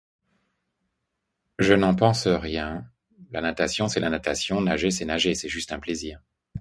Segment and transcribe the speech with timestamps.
[1.59, 2.89] Je n'en pense rien,
[3.29, 6.19] la natation, c'est la natation, nager c'est nager, c'est juste un plaisir.